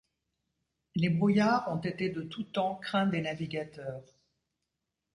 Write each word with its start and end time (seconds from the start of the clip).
Les 0.95 1.09
brouillards 1.09 1.71
ont 1.71 1.79
été 1.79 2.09
de 2.09 2.23
tout 2.23 2.41
temps 2.43 2.73
craints 2.77 3.05
des 3.05 3.21
navigateurs. 3.21 4.01